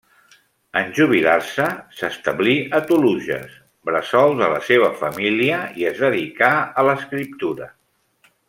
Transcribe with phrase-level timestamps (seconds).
[0.79, 1.67] En jubilar-se
[1.99, 3.53] s'establí a Toluges,
[3.91, 7.71] bressol de la seva família, i es dedicà a l'escriptura.